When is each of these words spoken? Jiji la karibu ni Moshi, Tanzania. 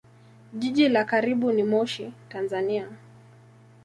Jiji 0.53 0.89
la 0.89 1.03
karibu 1.05 1.51
ni 1.51 1.63
Moshi, 1.63 2.13
Tanzania. 2.29 2.89